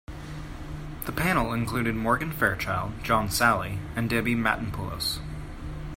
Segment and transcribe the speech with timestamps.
[1.05, 5.19] The panel included Morgan Fairchild, John Salley, and Debbie Matenopoulos.